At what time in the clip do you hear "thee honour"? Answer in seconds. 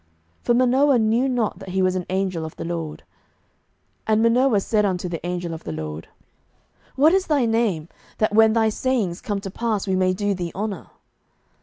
10.33-10.87